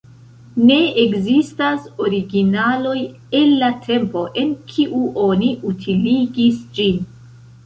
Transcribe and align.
Ne 0.69 0.75
ekzistas 1.01 1.85
originaloj 2.05 2.95
el 3.41 3.53
la 3.65 3.69
tempo, 3.85 4.25
en 4.45 4.57
kiu 4.73 5.03
oni 5.27 5.53
utiligis 5.75 6.59
ĝin. 6.81 6.99